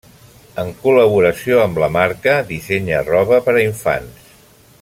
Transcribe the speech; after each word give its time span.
En 0.61 0.71
col·laboració 0.85 1.59
amb 1.65 1.77
la 1.85 1.91
marca, 1.97 2.33
dissenya 2.53 3.05
roba 3.13 3.41
per 3.49 3.57
a 3.59 3.63
infants. 3.69 4.35